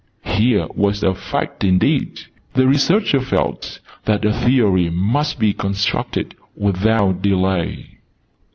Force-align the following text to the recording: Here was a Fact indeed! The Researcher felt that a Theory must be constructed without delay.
Here 0.25 0.65
was 0.73 1.03
a 1.03 1.13
Fact 1.13 1.63
indeed! 1.63 2.21
The 2.55 2.65
Researcher 2.67 3.21
felt 3.21 3.79
that 4.05 4.25
a 4.25 4.33
Theory 4.33 4.89
must 4.89 5.37
be 5.37 5.53
constructed 5.53 6.33
without 6.57 7.21
delay. 7.21 7.99